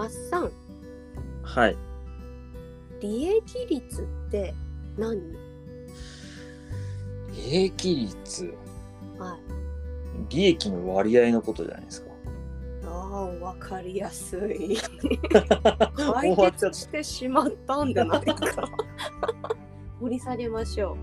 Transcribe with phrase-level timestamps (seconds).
[0.00, 0.50] マッサン
[1.42, 1.76] はい。
[3.02, 4.54] 利益率って
[4.96, 5.20] 何？
[7.34, 8.54] 利益率？
[9.18, 9.40] はい
[10.30, 12.10] 利益の割合のことじゃないですか。
[12.86, 14.78] ああわかりやすい
[15.94, 18.34] 終解決してしまったんじゃないか
[20.00, 20.96] 掘り下げましょ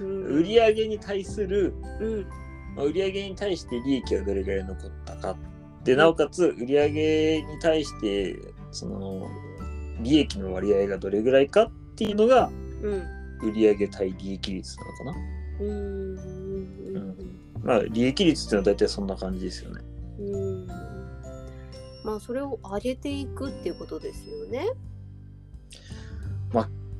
[0.00, 2.26] う、うん、 売上に対する、うん
[2.74, 5.51] まあ売上に対して利益がどれぐらい残ったか。
[5.84, 8.36] で、なおかつ、売上に対して、
[8.70, 9.28] その、
[10.00, 12.50] 利益の割合がどれぐらいかっていうのが、
[12.82, 13.02] うん
[13.42, 15.16] 売上対利益率なのかな。
[15.60, 17.16] うんうん
[17.64, 19.80] まあ、利益率っていうのは大体そんな感じですよね。
[20.20, 20.66] うん
[22.04, 24.66] まあそれを上げていくっていうことですよね。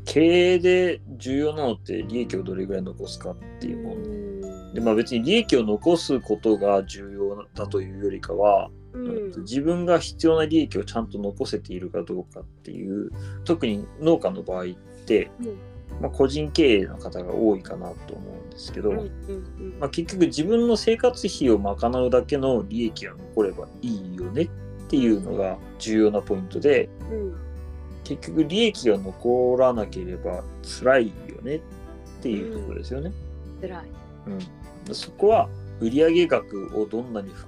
[0.04, 4.74] 経営で重要なのって利益をどれぐらい残すかっていうもの。
[4.74, 9.32] でまあ別に利益を残すことが重要だというよりかは、うん。
[9.42, 13.10] 自分が必要な利益をちゃんと残せているかどうかっていう
[13.44, 14.66] 特に農家の場合っ
[15.06, 15.58] て、うん。
[16.00, 24.48] まあ、個人経営の方が多いかなと思うんですけど、うんうんまあ、結局自分の生活費を賄うだけの利益が残ればいいよねっ
[24.88, 27.36] ていうのが重要なポイントでうん。
[28.04, 31.60] 結局利益が残らなければ辛いよねっ
[32.22, 33.12] ていうところですよね。
[33.60, 33.84] 辛い。
[34.88, 35.48] うん、そこは
[35.80, 37.46] 売上額をどんなにふ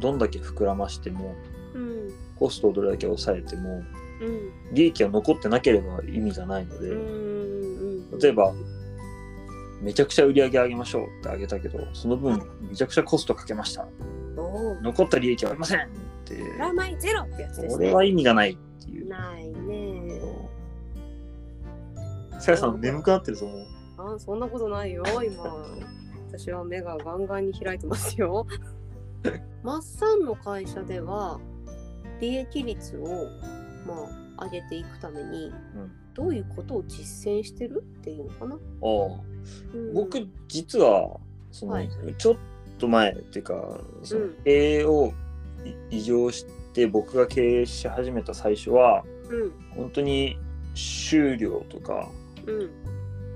[0.00, 1.34] どんだけ膨らましても
[1.74, 3.82] うんコストをどれだけ抑えても
[4.20, 7.26] うん利益が残ってなければ意味がないので、うん
[8.18, 8.54] 例えば
[9.82, 13.86] めちゃくちゃ売り上げ上げましょうって上げたけどその分めちゃくちゃコストかけました
[14.82, 15.82] 残った利益はありませんっ
[16.24, 17.74] てプラマイゼロってやつですね。
[17.74, 19.08] これは意味がないっていう。
[19.08, 20.20] ないね。
[22.40, 23.66] さやさん眠くなってると思う。
[23.98, 25.44] あそんなことないよ今。
[26.38, 28.46] 私は目がガンガンに開いてますよ。
[29.64, 31.40] マッサンの会社では
[32.20, 33.26] 利益率を
[33.86, 34.06] ま
[34.36, 35.92] あ上げていくために、うん。
[36.14, 38.54] どういうことを実践してるっていうのかな？
[38.54, 38.60] ああ。
[39.74, 39.94] うん。
[39.94, 41.18] 僕実は
[41.50, 41.90] その、はい。
[42.18, 42.36] ちょっ
[42.78, 44.34] と前っていうかそのうん。
[44.44, 45.12] 経営を
[45.90, 49.52] い移乗して僕が経営し始めた最初はうん。
[49.74, 50.38] 本当に
[50.74, 52.10] 収量とか
[52.46, 52.70] うん。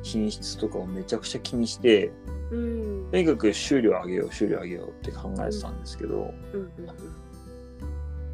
[0.02, 2.10] 品質とかをめちゃくちゃ気にして
[2.50, 6.70] うんとにかく収量上げよう収量上げようって考えてたんですけど、うんうん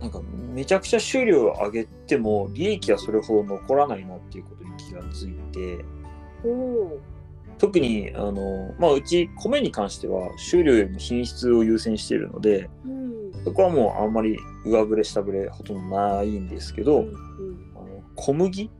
[0.00, 0.20] なんか
[0.52, 5.84] めちゃくちゃ収量を上げても利益はそれほど残らないなっていうことに気がついて
[7.58, 12.90] 特にあの、まあ、うち米に関しては収量よりも品質を優先しているのでお。
[12.90, 13.44] うん。
[13.44, 17.14] そこはもうあんまり上振れ下振れほとんどないんですけど、うん
[17.74, 18.70] あの小麦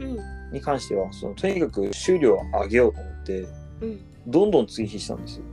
[0.00, 0.18] うん
[0.52, 3.46] に関してはそのとにかく収量を上げようと思って
[3.82, 5.44] うんどんどん追肥したんですよ。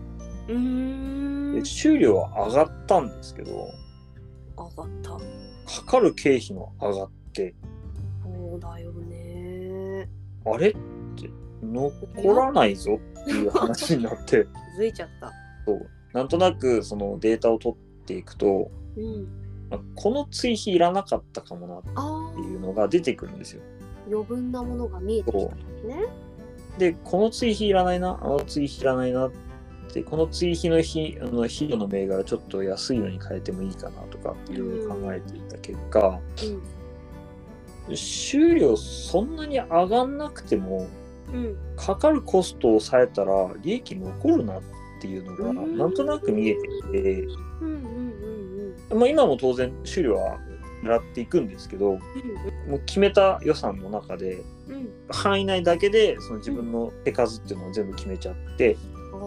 [0.50, 1.53] うん。
[1.55, 3.69] で収量は上がったんですけど
[4.57, 5.11] 上がった。
[5.11, 7.56] かかる経費も上がって
[8.23, 10.09] そうだよね。
[10.45, 11.29] あれって
[11.61, 15.31] 残らないぞっていう話になって気づいちゃった。
[15.66, 19.27] そうなんとなくそのデータを取っていくとうん。
[19.69, 23.61] まあこの追肥いらなかったかもなっあていうのが出てくるんですよ。
[23.61, 25.56] あ、余分なものが見えてきた時
[25.88, 26.26] ね。
[26.77, 29.31] でこの追肥いらないなあの追肥いらないなっ
[29.91, 36.19] てこの追肥の日あの肥料の銘柄ちょっと安いのに変えてもいいかなとかいろいろ考えていた結果、
[37.93, 40.88] 収量そんなに上がんなくても。
[41.75, 44.61] かかるコストを抑えたら利益残るなっ
[45.01, 47.21] ていうのがうんなんとなく見えてきて、
[47.61, 50.38] うんうんうんまあ、今も当然収量は
[50.83, 52.01] 狙っていくんですけどうん。
[52.67, 54.73] もう決めた予算の中でうん。
[54.73, 54.89] うん。
[55.09, 58.78] 範囲内だけでその自分の手数っていうのを全部決めちゃって
[59.13, 59.19] ああ。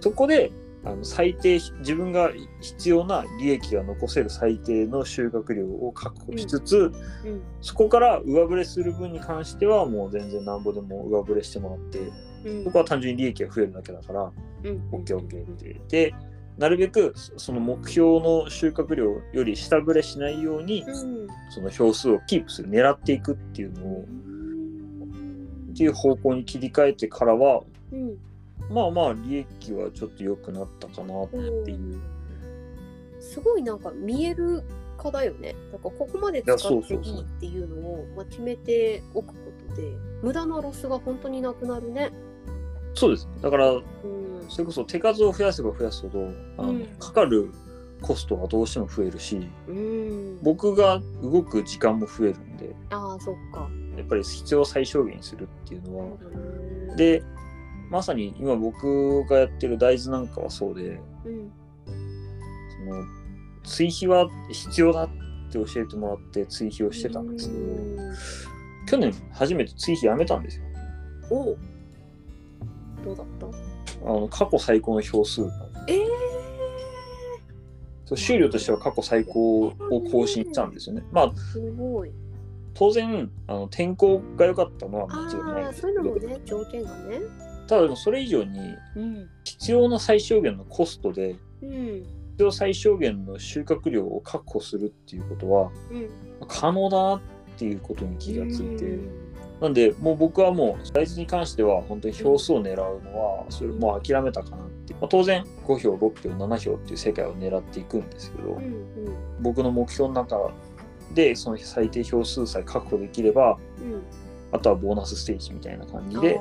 [0.00, 0.52] そこで
[0.84, 6.92] あの最低自分が必要な利益が残せる最低の収穫量を確保しつつ、
[7.24, 7.42] うん。
[7.60, 12.00] そこから上振れする分に関してはもう全然なんぼでも上振れしてもらって
[12.44, 12.64] うん。
[12.64, 14.32] そこは単純に利益が増えるだけだから
[14.64, 14.88] うん。
[14.90, 16.14] OKOK ってで
[16.58, 21.28] なるべくそその目標の収穫量より下振れしないようにうん。
[21.50, 24.04] その票数をキープする狙っていくっていうのを
[25.72, 27.62] っていう方向に切り替えてからは
[27.92, 28.16] うん。
[28.70, 31.36] まあまあ利益はちょっと良くなったかなって
[31.70, 32.00] いう。
[33.20, 34.62] すごいなんか見える
[34.98, 35.54] 化だよね。
[35.72, 39.34] だからここまで使っていいっていうのをまあ決めておくこ
[39.68, 39.82] とで
[40.22, 42.10] 無駄なロスが本当になくなるね。
[42.94, 43.28] そうです。
[43.40, 43.82] だからうん。
[44.48, 47.50] それこそ手数を増やせば増やすほどあの、うんかかる
[48.00, 50.38] コストがどうしても増えるしうん。
[50.42, 53.68] 僕が動く時間も増えるんでああ、そっか。
[53.96, 56.38] やっぱり必要最小限にするっていうのはそうだ
[56.94, 57.22] ね、で
[57.90, 61.52] まさに今僕がやってる大豆なんかはそうでうん。
[61.86, 63.04] その
[63.64, 65.08] 追肥は必要だっ
[65.52, 68.14] て教えてもらって追肥をしてたんですけど、うん
[68.88, 70.64] 去年初めて追肥やめたんですよ。
[71.30, 71.58] おう
[73.04, 73.46] どうだった？
[74.04, 75.42] あの過去最高の票数
[75.86, 76.06] ええ
[78.04, 79.74] そう収量としては過去最高を
[80.10, 81.04] 更新したんですよね。
[81.12, 82.10] まあすごい。
[82.74, 87.20] 当然あの天候が良かったのはあ間違いないんあ、ですそういうのけどもね、条件がね。
[87.68, 88.58] ただでもそれ以上に
[88.96, 89.28] うん。
[89.44, 91.70] 必要な最小限のコストでうん。
[92.32, 96.08] 必要最小限の収穫量を確保するっていうことはうん。
[96.48, 97.20] 可能だなっ
[97.56, 99.31] ていうことに気がついて、うん
[99.62, 108.64] なんでもう僕はもう大豆に関しては本当に票数を狙うのはそれもう諦めたかなって、まあ、当然5票6票7票っていう世界を狙っていくんですけど、うん。
[108.64, 108.82] うん。
[109.40, 110.50] 僕の目標の中
[111.14, 114.02] でその最低票数さえ確保できればうん。
[114.50, 116.34] あとはボーナスステージみたいな感じで。
[116.34, 116.40] そ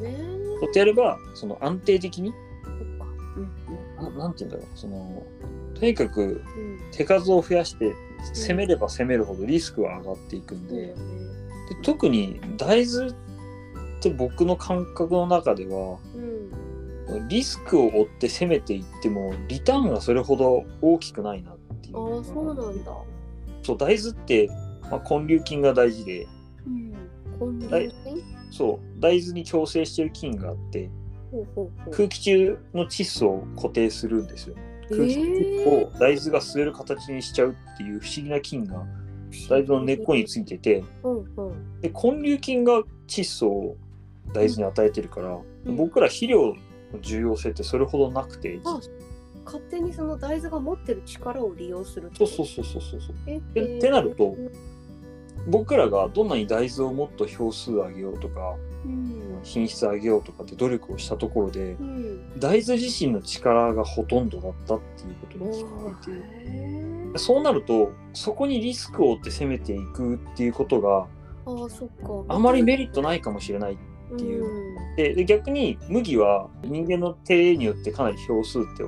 [0.00, 2.30] うやってやればその安定的に
[2.62, 3.06] そっか。
[3.98, 4.14] うん。
[4.16, 5.22] ななんて言うんだろうその
[5.80, 6.78] とにかくうん。
[6.92, 7.94] 手数を増やして
[8.34, 10.94] 攻めれば攻めるほどリスクは上がっていくんで。
[11.68, 13.14] で特に大豆っ
[14.00, 17.28] て僕の感覚の中ではうん。
[17.28, 22.92] リスクを負って攻めていってもリターンがそれほど大きくないなっていうああ、そうなんだ。
[23.62, 24.48] そう大豆って、
[24.90, 26.26] まあ、根粒菌が大事で
[27.40, 27.58] うん。
[27.58, 28.22] 根はい粒菌？
[28.50, 30.90] そう大豆に共生してる菌があって。
[31.90, 34.54] 空気中の窒素を固定するんですよ
[34.90, 38.84] え空気中を大豆が吸える形にしちゃうっていう不思議な菌が
[39.48, 41.80] 大豆の根っこについててうんうん。
[41.80, 43.76] で根粒菌が窒素を
[44.32, 45.76] 大豆に与えてるから、うん。
[45.76, 46.54] 僕ら肥料
[46.92, 48.80] の重要性ってそれほどなくて、あ
[49.44, 53.16] 勝手にその大豆が持ってる力を利用するそうそうそうそうそうそう。
[53.26, 54.36] えでってなると
[55.48, 62.40] 僕らがどんなに大豆をもっと票数上げようとかうん品質上げようとかって努力をしたところでうん。
[62.40, 67.18] 大豆自身の力がほとんどだったっていうことに気づいて。
[67.18, 71.06] そうなるとそこにリスクを負って攻めていくっていうことが
[72.28, 73.76] あまりメリットないかもしれないっ
[74.16, 74.44] ていう。
[74.44, 74.96] うん。
[74.96, 78.84] でで逆に麦は人間の手によってかなり票数って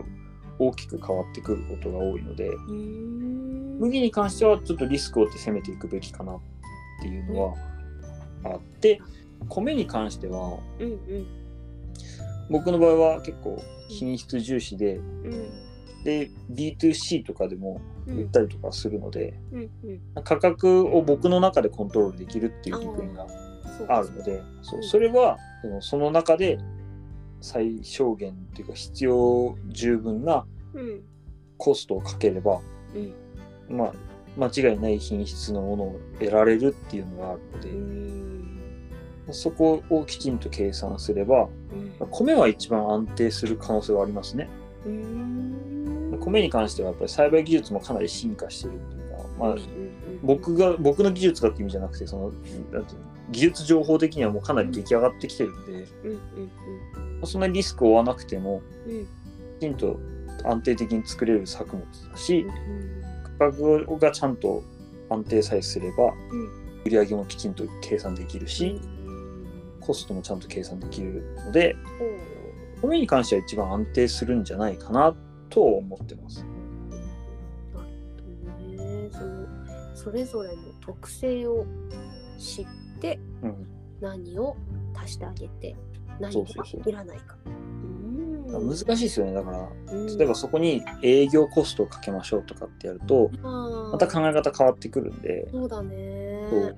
[0.58, 3.78] 大きく変わってくることが多いのでうん。
[3.80, 6.40] 麦に関してはちょっとリスクを負って攻めていくべきかなっ
[7.02, 7.54] ていうのは
[8.44, 9.00] あって
[9.48, 11.26] 米に関してはうんうん。
[12.50, 15.50] 僕の場合は結構品質重視でうん。
[16.04, 18.18] で B2C とかでもうん。
[18.18, 19.70] 売ったりとかするので、うん
[20.16, 20.24] うん。
[20.24, 23.26] 価格を僕の中でコントロールできるっていう部分が
[23.88, 24.88] あるのでそううん。
[24.88, 25.38] それは
[25.80, 26.58] その中で
[27.40, 30.44] 最小限っていうか必要十分な
[30.74, 31.02] うん。
[31.56, 32.60] コストをかければ、
[32.94, 33.76] うん。
[33.76, 33.92] まあ、
[34.36, 38.23] 間違いない品質のものを得られるっていうのがあるので、うん
[39.30, 41.48] そこをきちんと計算すれば
[42.00, 42.08] うん。
[42.10, 44.48] 米は一番安定する可能性はありますね。
[44.84, 49.56] うん米に関してはやっぱり栽培技術もかなり進化してるっていうか、まあ
[50.22, 52.32] 僕が僕の技術がって意味じゃなくてその
[53.30, 55.86] 技術情報的にはもうかなり出来上がってきてるんで、
[57.24, 58.62] そんなにリスクを負わなくても
[59.58, 59.98] きちんと
[60.44, 63.02] 安定的に作れる作物だしうん
[63.38, 64.62] 価格がちゃんと
[65.10, 66.64] 安定さえすればうん。
[66.84, 68.78] 売り上げもきちんと計算できるし、
[69.84, 72.34] コストもちゃんと計算できるのでほう
[72.88, 75.14] 米に関しては一番安定するんじゃないかな
[75.48, 76.44] と思ってます。
[79.10, 79.46] その
[79.94, 81.64] それぞれの特性を
[82.38, 82.66] 知っ
[83.00, 83.66] てうん、
[84.00, 84.56] 何を
[84.94, 85.76] 足してあげて
[86.20, 86.66] 何がそうそう。
[86.66, 87.36] そういらないか。
[87.46, 88.68] うん。
[88.68, 89.32] 難しいですよね。
[89.32, 90.18] だからうん。
[90.18, 95.48] 例えばそこに営業コストをかけましょうとかってやるとまた考え方変わってくるんで。
[95.50, 96.74] そうだね。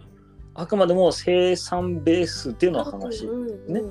[0.57, 3.27] あくまでも生産ベースでの話。
[3.27, 3.83] うんうんね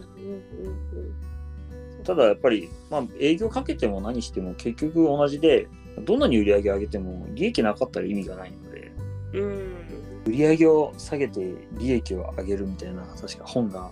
[2.03, 5.67] ただやっぱり、まあ、営業かけても何しても結局同じで
[6.03, 8.91] どんなに売り上げ上げても利益なかったら意味がないので。
[9.33, 9.41] うん。
[9.41, 9.85] うん
[10.25, 13.91] 売り上げを下げて利益を上げるみたいな確か本が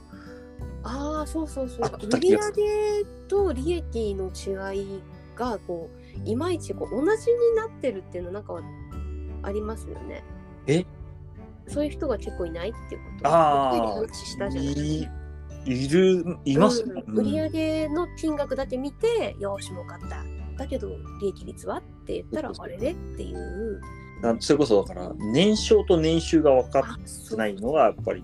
[0.84, 1.92] ああそうそうそう。
[2.12, 5.02] 売り上げと利益の違い
[5.36, 5.90] がこ
[6.26, 8.60] ういまいちこう同じになってるっていうのなんか
[9.44, 10.24] ありますよね。
[10.68, 10.86] え？
[11.68, 13.30] そういう人が結構いないっていうこと。
[13.30, 13.82] あー。
[14.00, 15.08] お二人で話したじゃないい
[15.66, 17.18] いるいますね、うん。
[17.20, 20.24] 売り上げの金額だけ見て、よーし儲かった。
[20.58, 20.90] だけど
[21.22, 23.82] 利益率はって言ったらあれれっていう。
[24.22, 28.24] なそれこそだから年商と年収が分かあってないのがやっぱり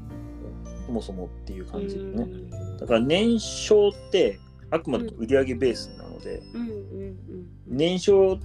[0.86, 2.78] そもそもっていう感じでね、うん。
[2.78, 4.40] だから年商って
[4.72, 7.18] あくまでも売り上げベースなので、うんうん。
[7.68, 8.38] 年商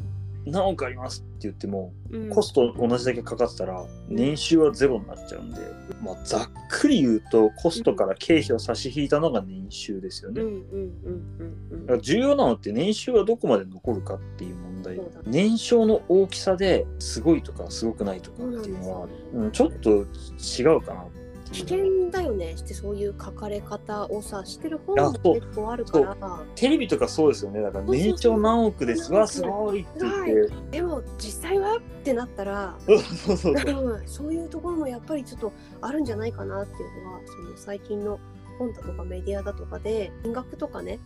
[0.47, 1.21] 何億あります？
[1.21, 2.31] って言ってもうん。
[2.31, 5.61] コスト同じだけかかってたら年収はゼロになっちゃうんで、
[6.03, 10.43] まあ、ざっくり言うとコストから経費を差し引いたのが年収ですよね。
[10.43, 14.97] だから重要なのって年収がどこまで残るかっていう問題。
[14.97, 22.57] そうだ年商の大きさですごいとかすごくないとかっていうのはうん、ちょっと違うかなって危険だよね。
[22.57, 26.17] してそういう書かれ方をさしてる本も結構あるから。
[26.55, 27.61] テレビとかそうですよね。
[27.61, 29.13] だから年商何億です。
[29.13, 30.79] わすごいって言って。
[30.79, 34.35] でも実際はってなったらそうそうそうそう。
[34.35, 38.19] いうところもやっぱりちょっとあるんじゃないかなっていうのはその最近の
[38.59, 40.99] 本だとかメディアだとかで金額とかね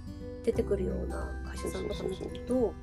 [0.44, 2.74] 出てくるような会社さんとか見てると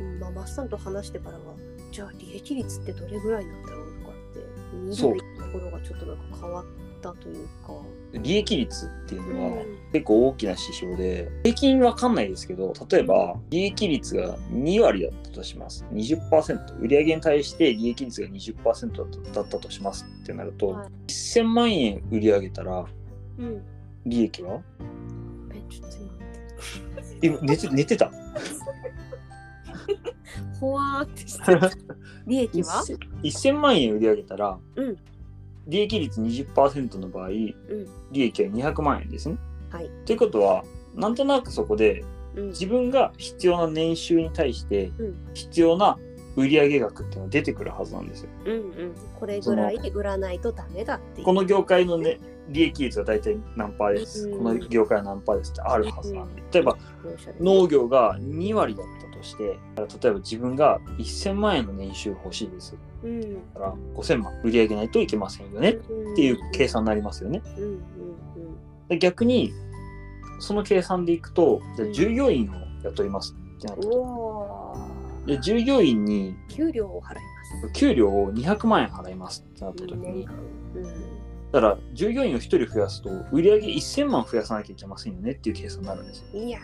[0.00, 1.54] うんまあマッサンと話してからは
[1.92, 5.14] じゃあ利益率ってどれぐらいなんだろうとかって見ると
[5.50, 6.64] ころがちょっとなんか変わっ
[7.00, 7.72] たというか。
[8.12, 9.78] 利益率っていうのはうん。
[9.92, 15.84] 結構大きな指標で平均わかんないですけど例えば利益率が2割だったとします。
[15.92, 20.88] 20%売上に対して利益率が20%だったとしますってなると、はい。
[21.06, 22.84] 1000万円売り上げたら
[23.38, 23.62] うん。
[24.06, 24.60] 利益は？
[25.52, 25.96] えちょっと
[27.22, 28.10] 今今寝て寝てた？
[30.58, 31.60] ほわーってしてる。
[32.26, 32.84] 利益は
[33.22, 34.96] ？1000, 万円売り上げたら、うん
[35.66, 37.56] 利益率20%の場合うん。
[38.12, 39.38] 利益は200万円ですね。
[39.70, 39.90] はい。
[40.04, 40.64] ということは
[40.94, 42.48] なんとなくそこでうん。
[42.48, 45.28] 自分が必要な年収に対してうん。
[45.34, 45.98] 必要な
[46.36, 48.30] 売上額っていうのが出てくるはずなんですよ。
[48.46, 48.94] うんうん。
[49.18, 51.24] これぐらい売らないとダメだっていう。
[51.24, 52.18] この業界のね
[52.50, 54.38] 利益率が大体何パーです、うん。
[54.38, 56.76] この業界は何パーですってあるはずなんで、例えば
[57.40, 62.76] 農業が2割だったとして例えば自分が1000万円の年収欲しいです。
[63.02, 63.34] うん。
[63.54, 65.74] だから5000万売り上げないといけませんよねっ
[66.16, 67.42] ていう計算になりますよね。
[68.98, 69.52] 逆に
[70.40, 72.54] その計算でいくとじゃあ従業員を
[72.84, 73.86] 雇いますってなった
[75.26, 77.20] で従業員に給料を払いま
[77.68, 77.72] す。
[77.74, 80.26] 給料を200万円払いますってなった時に
[80.74, 86.40] うんだから従業員を1人増やすと売り上げ1000万増やさなきゃいけませんよねっていう計算になるんですよ。
[86.40, 86.60] いや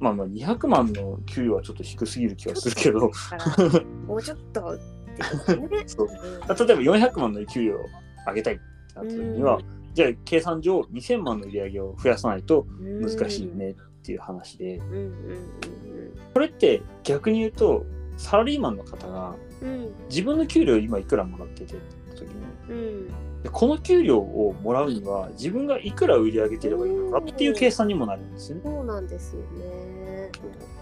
[0.00, 3.10] まあまあ200万の給料はちょっと低すぎる気がするけど。
[4.06, 4.78] もうちょっと
[5.86, 6.10] そうう。
[6.10, 7.84] ん例えば400万の給料を
[8.26, 8.62] 上げたいって
[8.94, 9.60] なった時には、
[9.94, 14.80] じゃあ計算上2000万の売り上げを増やさないと難しいよねっていう話で、
[16.32, 17.84] これって逆に言うと
[18.16, 19.34] サラリーマンの方が
[20.08, 21.74] 自分の給料今いくらもらってて
[22.18, 22.36] 時に
[22.68, 23.08] うん
[23.42, 28.62] でこの給料をもらうには自分がいくら売り上げてればいいのかっていう計算にもなるんですよね。
[28.64, 30.32] そうなんですよね。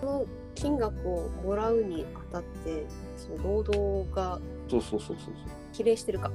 [0.00, 4.40] この金額をもらうにあたって、その労働が
[4.71, 5.35] そうそうそうそう
[5.73, 6.31] 比例してるか。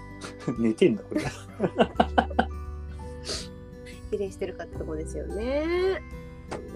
[0.58, 1.20] 寝てんだこれ。
[4.10, 6.00] 比例してるかってとこですよね。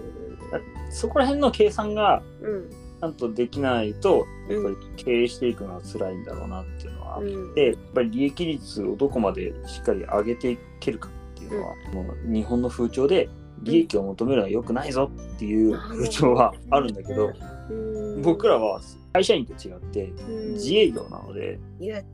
[0.89, 2.69] そこら辺の計算がうん。
[2.99, 7.53] ちゃんとできないとやっぱうり経営していくのは辛いんだろうなっていうのはあっうん。
[7.55, 13.29] て、やっぱり利益率をどこまでしっかり上げていけるかっていうのは、もう日本の風潮で
[13.63, 17.31] 利益を求めるのは良くないぞっていう風潮はあるんだけど、
[17.69, 18.81] うん、僕らは
[19.13, 20.53] 会社員と違ってうん。
[20.53, 21.59] 自営業なので、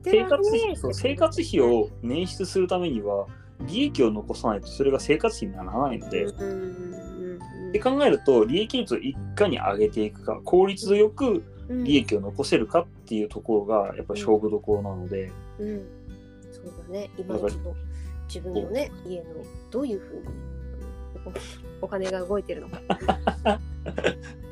[0.04, 3.26] 生活費生活費を捻出するためには
[3.66, 6.26] 利益を残さないとそれが生活費にならないので、
[7.78, 11.84] っうんうんうんて考えると利益率をいかに上げていくか効率よくうん。
[11.84, 15.86] 利益を残せるかっていうところがやっぱ勝負どころなので、うん、
[16.50, 17.10] そうだね。
[17.16, 17.48] 今の
[18.26, 19.24] 自分のね家の
[19.70, 20.22] どういうふうに
[21.80, 22.80] おお金が動いてるのか、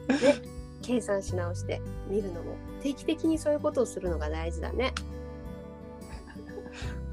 [0.08, 0.36] ね、
[0.82, 2.54] 計算し直して見るのも。
[2.82, 4.92] 定期的にそういうことをするのが大事だね。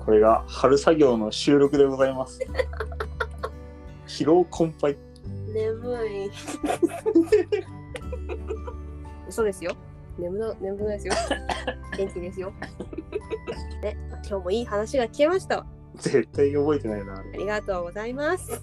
[0.06, 2.40] これが春作業の収録でございます。
[4.08, 4.96] 疲労困憊。
[5.48, 6.32] 眠い。
[9.28, 9.76] 嘘ですよ。
[10.18, 11.14] 眠な眠くないですよ。
[11.98, 12.52] 元気ですよ。
[13.82, 15.66] ね、まあ今日もいい話が聞けましたわ。
[15.96, 17.20] 絶対覚えてないな。
[17.20, 18.62] ありがとうございます